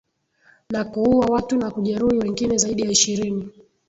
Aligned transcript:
na 0.69 0.83
kuua 0.85 1.25
watu 1.25 1.57
na 1.57 1.71
kujeruhi 1.71 2.17
wengine 2.17 2.57
zaidi 2.57 2.81
ya 2.81 2.91
ishirini 2.91 3.49